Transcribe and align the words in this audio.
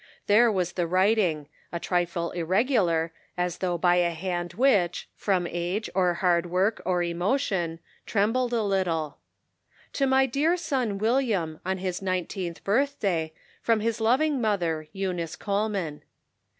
There 0.25 0.51
was 0.51 0.71
the 0.73 0.87
writing, 0.87 1.47
a 1.71 1.79
trifle 1.79 2.31
irregular, 2.31 3.13
as 3.37 3.59
though 3.59 3.77
by 3.77 3.97
a 3.97 4.09
hand 4.09 4.53
which, 4.55 5.07
from 5.15 5.45
age 5.45 5.91
or 5.93 6.15
hard 6.15 6.47
work 6.47 6.81
or 6.85 7.03
emotion, 7.03 7.77
trembled 8.07 8.51
a 8.51 8.63
little:" 8.63 9.19
To 9.93 10.07
iny 10.07 10.31
dear 10.31 10.57
son 10.57 10.97
William, 10.97 11.59
on 11.63 11.77
his 11.77 12.01
nineteenth 12.01 12.63
birthday. 12.63 13.31
From 13.61 13.79
his 13.81 14.01
loving 14.01 14.41
mother, 14.41 14.87
Eunice 14.91 15.35
Coleman." 15.35 16.01